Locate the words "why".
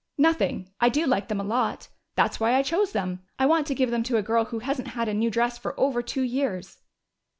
2.39-2.55